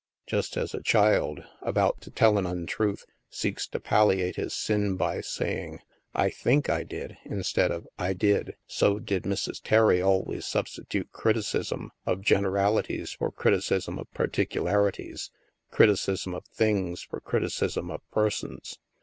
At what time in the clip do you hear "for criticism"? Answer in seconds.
13.11-13.99, 17.03-17.91